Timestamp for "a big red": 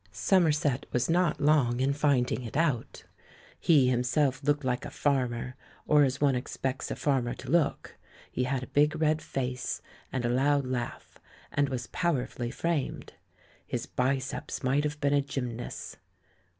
8.63-9.21